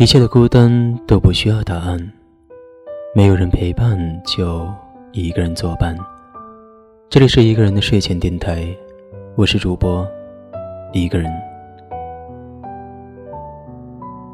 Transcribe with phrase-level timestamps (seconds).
[0.00, 2.00] 一切的孤单都不需要答案，
[3.14, 4.66] 没有人陪伴就
[5.12, 5.94] 一个人作伴。
[7.10, 8.66] 这里是一个人的睡前电台，
[9.36, 10.08] 我是主播
[10.94, 11.30] 一个人。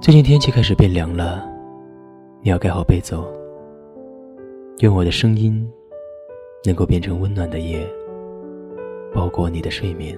[0.00, 1.45] 最近天气开始变凉了，
[2.43, 3.27] 你要盖好被子哦。
[4.83, 5.69] 愿我的声音
[6.64, 7.85] 能够变成温暖的夜，
[9.12, 10.17] 包裹你的睡眠。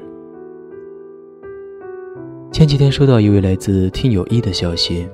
[2.52, 5.08] 前几天收到一位来自听友一的消息，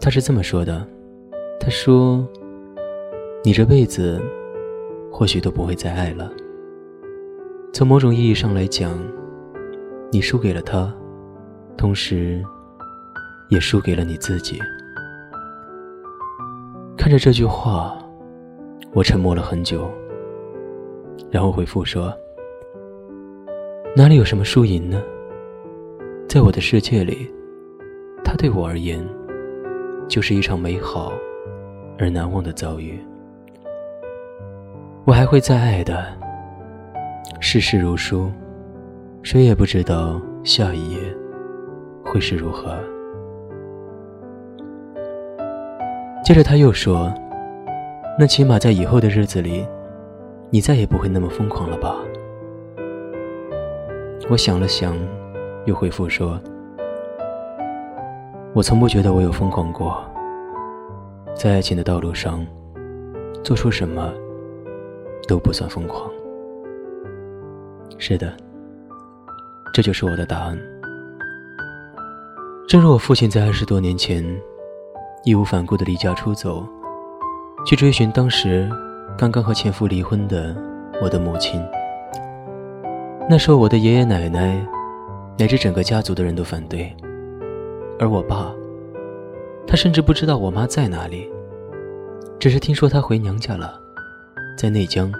[0.00, 0.86] 他是这么说的
[1.58, 2.24] ：“他说，
[3.42, 4.20] 你这辈子
[5.10, 6.30] 或许都不会再爱了。
[7.72, 8.96] 从某种意义上来讲，
[10.12, 10.92] 你输给了他，
[11.76, 12.42] 同时
[13.50, 14.60] 也输给了你自己。”
[16.96, 17.98] 看着这句话，
[18.92, 19.90] 我沉默了很久，
[21.30, 22.12] 然后回复说
[23.96, 25.02] ：“哪里有什么输赢呢？”
[26.28, 27.30] 在我的世界里，
[28.24, 29.06] 他对我而言，
[30.08, 31.12] 就是一场美好
[31.98, 32.98] 而难忘的遭遇。
[35.04, 36.06] 我还会再爱的。
[37.40, 38.30] 世事如书，
[39.22, 40.98] 谁也不知道下一页
[42.04, 42.76] 会是如何。
[46.24, 47.12] 接着他又说
[48.18, 49.66] ：“那起码在以后的日子里，
[50.50, 51.96] 你再也不会那么疯狂了吧？”
[54.28, 54.96] 我想了想。
[55.66, 56.40] 又回复说
[58.56, 60.02] ：“我从不觉得我有疯狂过，
[61.34, 62.42] 在爱情的道路上，
[63.44, 64.10] 做出什么
[65.28, 66.10] 都不算疯狂。”
[68.00, 68.34] 是的，
[69.74, 70.58] 这就是我的答案。
[72.66, 74.24] 正如我父亲在二十多年前
[75.22, 76.66] 义无反顾的离家出走，
[77.66, 78.66] 去追寻当时
[79.18, 80.56] 刚刚和前夫离婚的
[81.02, 81.62] 我的母亲。
[83.28, 84.66] 那时候，我的爷爷奶奶。
[85.38, 86.90] 乃至整个家族的人都反对，
[87.98, 88.54] 而我爸，
[89.66, 91.30] 他甚至不知道我妈在哪里，
[92.38, 93.80] 只是听说她回娘家了，
[94.56, 95.10] 在内江。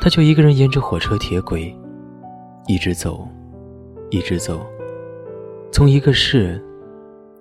[0.00, 1.74] 他就一个人沿着火车铁轨，
[2.66, 3.26] 一直走，
[4.10, 4.60] 一直走，
[5.72, 6.62] 从一个市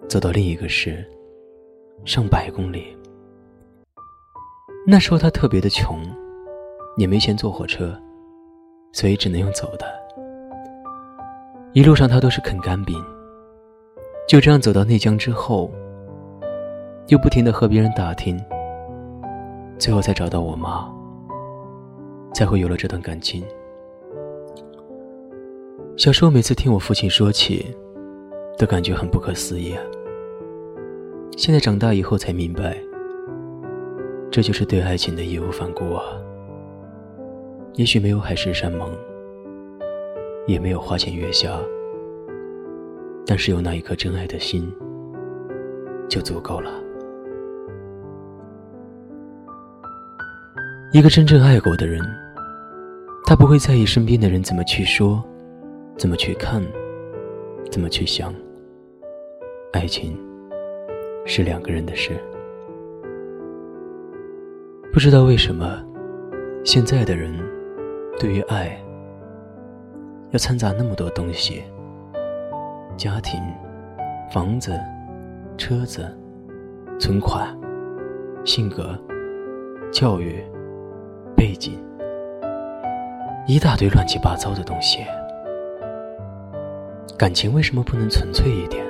[0.07, 1.05] 走到另一个市，
[2.05, 2.95] 上百公里。
[4.87, 5.99] 那时候他特别的穷，
[6.97, 7.93] 也没钱坐火车，
[8.93, 9.85] 所以只能用走的。
[11.73, 12.95] 一路上他都是啃干饼，
[14.27, 15.71] 就这样走到内江之后，
[17.07, 18.43] 又不停的和别人打听，
[19.77, 20.91] 最后才找到我妈，
[22.33, 23.43] 才会有了这段感情。
[25.95, 27.65] 小时候每次听我父亲说起，
[28.57, 29.75] 都感觉很不可思议。
[31.37, 32.75] 现在长大以后才明白，
[34.31, 36.03] 这就是对爱情的义无反顾啊。
[37.75, 38.89] 也许没有海誓山盟。
[40.47, 41.59] 也没有花前月下，
[43.25, 44.71] 但是有那一颗真爱的心
[46.07, 46.71] 就足够了。
[50.93, 52.01] 一个真正爱过的人，
[53.25, 55.21] 他不会在意身边的人怎么去说，
[55.97, 56.63] 怎么去看，
[57.69, 58.33] 怎么去想。
[59.73, 60.17] 爱情
[61.25, 62.11] 是两个人的事。
[64.93, 65.83] 不知道为什么，
[66.63, 67.33] 现在的人
[68.17, 68.81] 对于爱。
[70.31, 71.63] 要掺杂那么多东西：
[72.97, 73.41] 家庭、
[74.31, 74.79] 房子、
[75.57, 76.17] 车子、
[76.97, 77.47] 存款、
[78.45, 78.97] 性格、
[79.91, 80.41] 教育、
[81.35, 81.73] 背景，
[83.45, 84.99] 一大堆乱七八糟的东西。
[87.17, 88.85] 感情为什么不能纯粹一点？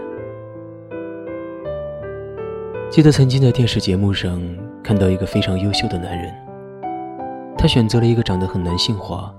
[2.91, 4.39] 记得曾经在电视节目上
[4.83, 6.33] 看到一个非常优秀的男人，
[7.57, 9.33] 他选择了一个长得很男性化。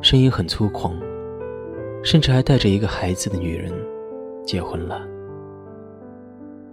[0.00, 0.92] 声音很粗犷，
[2.02, 3.72] 甚至还带着一个孩子的女人
[4.44, 5.00] 结婚了。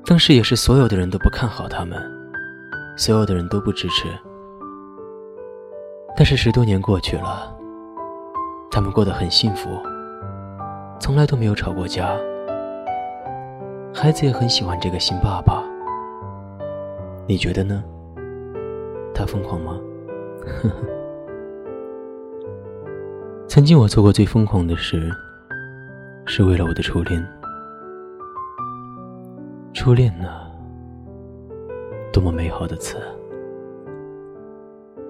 [0.06, 2.00] 当时也是所有的人都不看好他们，
[2.96, 4.08] 所有的人都不支持。
[6.16, 7.58] 但是十多年过去了，
[8.72, 9.70] 他们过得很幸福，
[11.00, 12.16] 从来都没有吵过架。
[13.94, 15.64] 孩子也很喜欢这个新爸爸。
[17.28, 17.84] 你觉得呢？
[19.14, 19.80] 他疯狂吗？
[20.46, 21.05] 呵呵。
[23.56, 25.10] 曾经我做过最疯狂的事，
[26.26, 27.26] 是为了我的初恋。
[29.74, 30.52] 初恋呢，
[32.12, 32.98] 多么美好的词。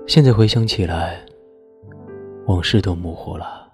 [0.06, 1.25] 现在回想起来，
[2.45, 3.68] 往事都模糊了。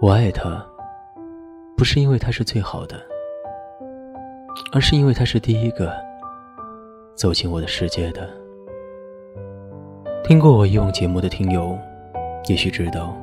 [0.00, 0.66] 我爱他，
[1.76, 2.98] 不是因为他是最好的，
[4.72, 5.92] 而是因为他是第一个
[7.14, 8.26] 走进我的世界的。
[10.22, 11.78] 听过我以往节目的听友。
[12.46, 13.16] 也许知道，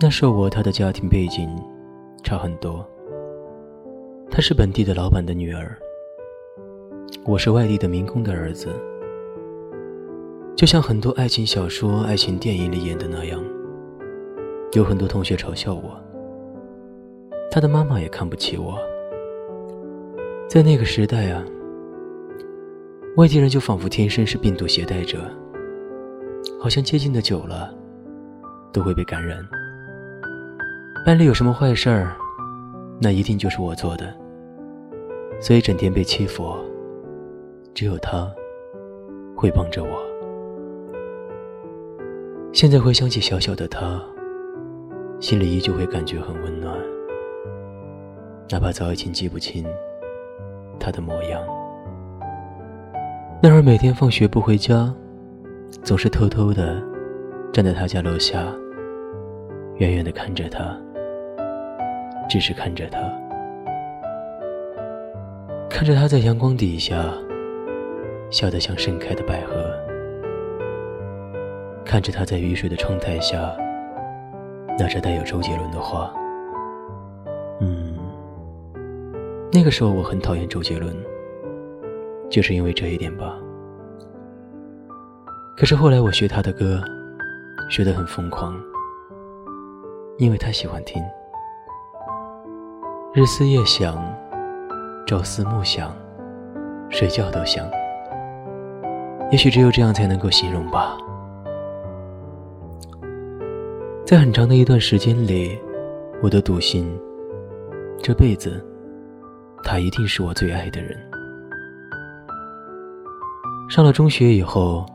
[0.00, 1.46] 那时候我和他的家庭背景
[2.22, 2.86] 差很多。
[4.30, 5.76] 他是本地的老板的女儿，
[7.26, 8.68] 我是外地的民工的儿子。
[10.56, 13.44] 就像很多爱情小说、爱情电影里演的那样，
[14.72, 16.00] 有很多同学嘲笑我，
[17.50, 18.78] 他的妈妈也看不起我。
[20.48, 21.44] 在那个时代啊，
[23.16, 25.30] 外地人就仿佛天生是病毒携带者，
[26.58, 27.72] 好像接近的久了，
[28.72, 29.38] 都会被感染。
[31.04, 32.16] 班里有什么坏事儿，
[33.00, 34.12] 那一定就是我做的，
[35.40, 36.54] 所以整天被欺负，
[37.74, 38.28] 只有他
[39.36, 40.02] 会帮着我。
[42.52, 44.00] 现在回想起小小的他，
[45.20, 46.74] 心里依旧会感觉很温暖，
[48.50, 49.64] 哪怕早已经记不清。
[50.78, 51.40] 他的模样。
[53.42, 54.92] 那会儿每天放学不回家，
[55.86, 56.82] 总是偷偷的
[57.52, 58.52] 站在他家楼下，
[59.76, 60.76] 远远的看着他，
[62.28, 62.98] 只是看着他，
[65.70, 67.14] 看着他在阳光底下
[68.30, 69.64] 笑得像盛开的百合，
[71.84, 73.56] 看着他在雨水的窗台下
[74.76, 76.12] 拿着带有周杰伦的花。
[77.60, 77.96] 嗯
[79.52, 80.96] 那个时候我很讨厌周杰伦，
[82.28, 83.38] 就是因为这一点吧。
[85.56, 86.82] 可是后来我学他的歌，
[87.70, 88.54] 学得很疯狂，
[90.18, 91.02] 因为他喜欢听。
[93.14, 93.96] 日思夜想，
[95.06, 95.96] 朝思暮想，
[96.90, 97.66] 睡觉都想。
[99.30, 100.94] 也许只有这样才能够形容吧。
[104.04, 105.58] 在很长的一段时间里，
[106.22, 106.86] 我都笃信，
[108.02, 108.62] 这辈子。
[109.64, 110.96] 他一定是我最爱的人。
[113.70, 114.86] 上了中学以后，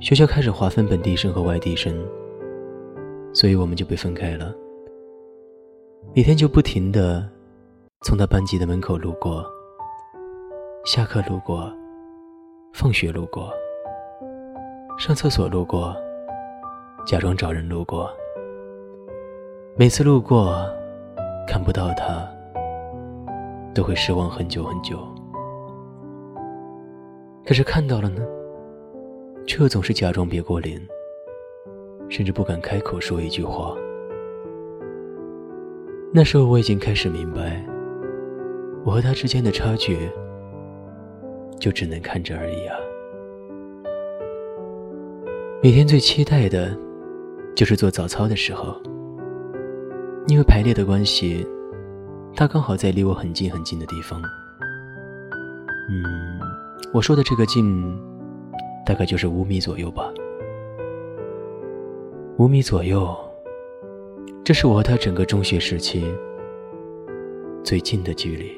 [0.00, 1.94] 学校开始划分本地生和外地生，
[3.34, 4.54] 所以我们就被分开了。
[6.16, 7.28] 每天就不停的
[8.00, 9.44] 从他班级的门口路过，
[10.86, 11.70] 下课路过，
[12.72, 13.52] 放学路过，
[14.98, 15.94] 上厕所路过，
[17.06, 18.10] 假装找人路过。
[19.76, 20.66] 每次路过，
[21.46, 22.26] 看不到他。
[23.72, 24.98] 都会失望很久很久，
[27.46, 28.20] 可是看到了呢，
[29.58, 30.80] 却总是假装别过脸，
[32.08, 33.74] 甚至不敢开口说一句话。
[36.14, 37.60] 那时候我已经开始明白，
[38.84, 40.08] 我和他之间的差距，
[41.58, 42.76] 就只能看着而已啊。
[45.60, 46.78] 每天最期待的，
[47.56, 48.80] 就是做早操的时候，
[50.28, 51.44] 因为排列的关系。
[52.36, 54.22] 他刚好在离我很近很近的地方。
[55.90, 56.38] 嗯，
[56.94, 58.00] 我说的这个近，
[58.84, 60.12] 大概就是五米左右吧。
[62.38, 63.16] 五米左右，
[64.44, 66.04] 这是我和他整个中学时期
[67.62, 68.52] 最近的距离。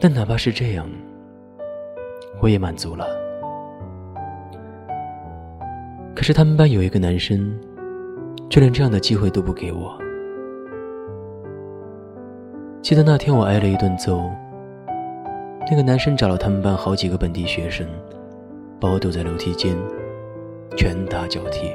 [0.00, 0.88] 但哪怕是这样，
[2.40, 3.06] 我也满足了。
[6.14, 7.58] 可是他们班有一个男生。
[8.48, 9.98] 就连这样的机会都不给我。
[12.80, 14.30] 记得那天我挨了一顿揍，
[15.68, 17.84] 那个男生找了他们班好几个本地学生，
[18.80, 19.76] 把我堵在楼梯间，
[20.76, 21.74] 拳打脚踢。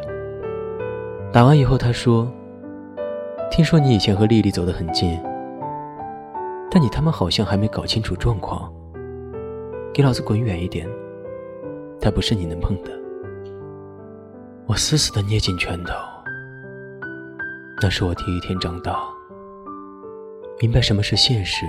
[1.33, 2.31] 打完以后，他说
[3.51, 5.19] ：“听说你以前和丽丽走得很近，
[6.69, 8.71] 但你他妈好像还没搞清楚状况，
[9.93, 10.87] 给老子滚远一点！
[11.99, 12.91] 她不是你能碰的。”
[14.67, 15.93] 我死死地捏紧拳头。
[17.81, 19.03] 那是我第一天长大，
[20.61, 21.65] 明白什么是现实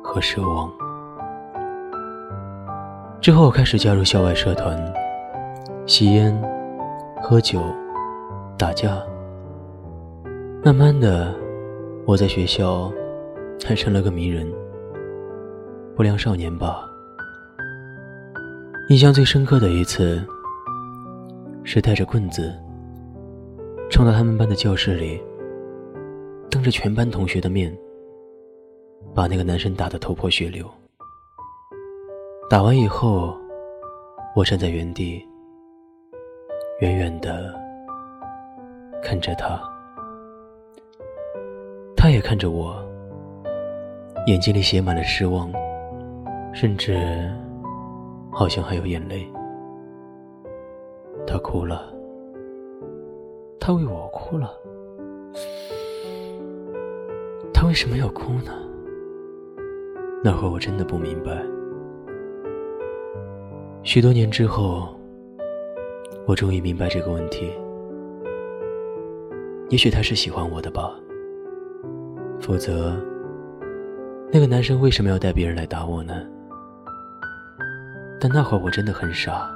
[0.00, 0.70] 和奢望。
[3.24, 4.78] 之后，开始加入校外社团，
[5.86, 6.38] 吸烟、
[7.22, 7.58] 喝酒、
[8.58, 9.02] 打架。
[10.62, 11.34] 慢慢的，
[12.04, 12.92] 我在学校
[13.64, 14.46] 还成了个名人，
[15.96, 16.86] 不良少年吧。
[18.90, 20.22] 印象最深刻的一次，
[21.62, 22.52] 是带着棍子。
[23.88, 25.18] 冲到他们班的教室里，
[26.50, 27.74] 当着全班同学的面，
[29.14, 30.66] 把那个男生打得头破血流。
[32.50, 33.34] 打完以后，
[34.36, 35.26] 我站在原地，
[36.80, 37.58] 远远的
[39.02, 39.58] 看着他，
[41.96, 42.76] 他也看着我，
[44.26, 45.50] 眼睛里写满了失望，
[46.52, 47.32] 甚至
[48.30, 49.26] 好像还有眼泪。
[51.26, 51.90] 他哭了。
[53.58, 54.52] 他为我哭了，
[57.54, 58.52] 他为什么要哭呢？
[60.22, 61.42] 那会我真的不明白。
[63.84, 64.88] 许多年之后，
[66.26, 67.52] 我终于明白这个问题。
[69.68, 70.90] 也许他是喜欢我的吧。
[72.40, 72.96] 否则，
[74.32, 76.26] 那个男生为什么要带别人来打我呢？
[78.18, 79.54] 但那会儿我真的很傻，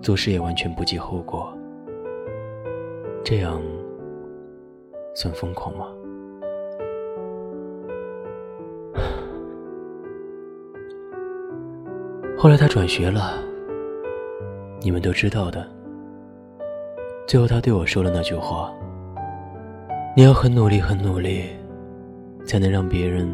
[0.00, 1.54] 做事也完全不计后果。
[3.22, 3.60] 这样
[5.14, 5.88] 算疯狂吗？
[12.42, 13.38] 后来他转学了，
[14.80, 15.64] 你们都知道的。
[17.24, 18.74] 最后他对我说了那句话
[20.16, 21.44] ：“你要很努力，很努力，
[22.44, 23.32] 才能让别人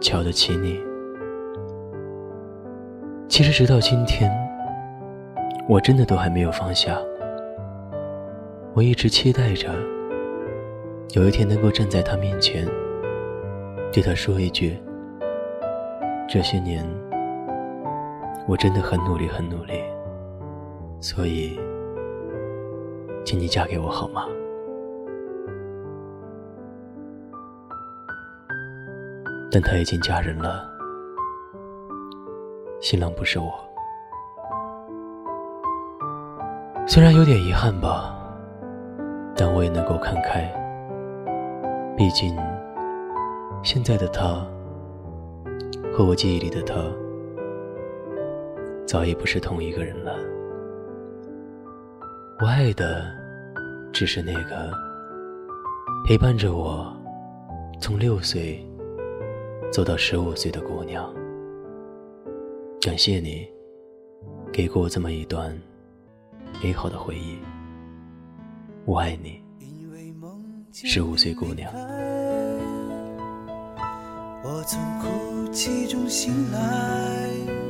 [0.00, 0.80] 瞧得起你。”
[3.26, 4.30] 其实直到今天，
[5.68, 6.96] 我真的都还没有放下。
[8.72, 9.68] 我一直期待着
[11.14, 12.64] 有一天能够站在他面前，
[13.92, 14.78] 对他说一句
[16.30, 16.88] ：“这些年。”
[18.46, 19.82] 我真的很努力，很努力，
[21.00, 21.58] 所以，
[23.24, 24.26] 请你嫁给我好吗？
[29.52, 30.68] 但她已经嫁人了，
[32.80, 33.52] 新郎不是我。
[36.86, 38.16] 虽然有点遗憾吧，
[39.36, 40.52] 但我也能够看开。
[41.96, 42.36] 毕竟，
[43.62, 44.44] 现在的他
[45.92, 46.74] 和我记忆里的他。
[48.90, 50.16] 早已不是同一个人了。
[52.40, 53.04] 我爱的，
[53.92, 54.72] 只是那个
[56.04, 56.92] 陪伴着我
[57.80, 58.60] 从六岁
[59.70, 61.08] 走到十五岁的姑娘。
[62.80, 63.48] 感谢你，
[64.52, 65.56] 给过我这么一段
[66.60, 67.38] 美好的回忆。
[68.86, 69.40] 我爱你，
[70.72, 71.72] 十五岁姑娘。
[74.42, 77.69] 我从哭泣中醒来。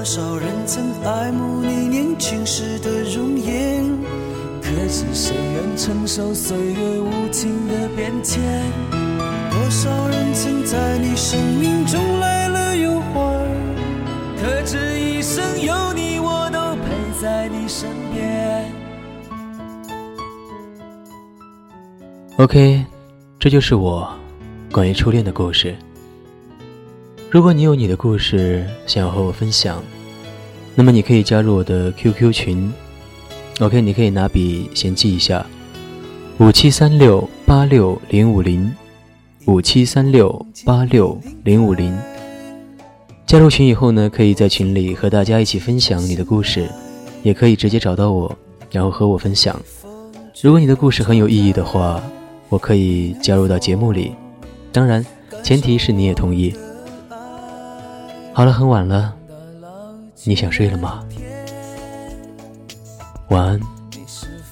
[0.00, 3.84] 多少人曾爱慕你年轻时的容颜，
[4.62, 8.42] 可知谁愿承受岁月无情的变迁？
[9.50, 13.46] 多少人曾在你生命中来了又还，
[14.40, 18.72] 可知一生有你，我都陪在你身边。
[22.38, 22.86] OK，
[23.38, 24.10] 这就是我
[24.72, 25.76] 关于初恋的故事。
[27.30, 29.80] 如果你有你的故事想要和我分享。
[30.74, 32.72] 那么你可以加入我的 QQ 群
[33.60, 35.46] ，OK，你可以拿笔先记一下，
[36.38, 38.74] 五七三六八六零五零，
[39.44, 41.96] 五七三六八六零五零。
[43.26, 46.68] 加入群以后呢，可以在群里和大家一起分享你的故事，
[47.22, 48.36] 也可以直接找到我，
[48.72, 49.54] 然后和我分享。
[50.42, 52.02] 如果你的故事很有意义的话，
[52.48, 54.16] 我可以加入到节目里，
[54.72, 55.04] 当然
[55.44, 56.52] 前提是你也同意。
[58.32, 59.14] 好了，很晚了。
[60.24, 61.04] 你想睡了吗？
[63.28, 63.60] 晚安。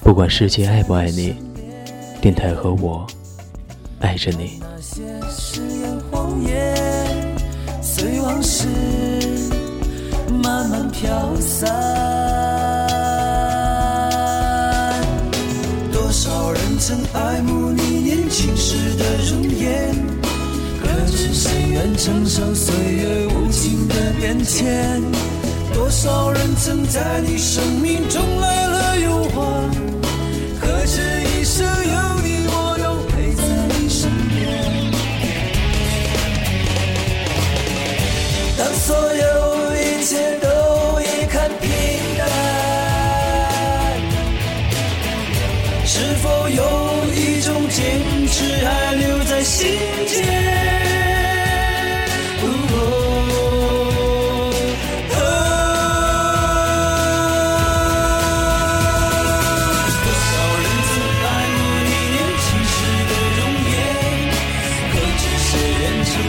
[0.01, 1.35] 不管世界爱不爱你，
[2.21, 3.05] 电台和我
[3.99, 4.61] 爱着你。
[7.81, 8.67] 随往事
[10.41, 11.69] 慢慢飘散。
[15.91, 19.93] 多少人曾爱慕你年轻时的容颜，
[21.33, 25.01] 谁愿承受岁月无情的变迁？
[25.73, 29.69] 多少人曾在你生命中来了又还？
[30.59, 34.37] 可知一生有你，我都陪在你身边。
[38.57, 39.23] 当所有
[39.75, 40.47] 一切都
[41.01, 41.69] 已看平
[42.17, 42.21] 淡，
[45.85, 46.59] 是否有
[47.13, 47.77] 一种坚
[48.27, 49.67] 持还留在心
[50.07, 50.38] 间？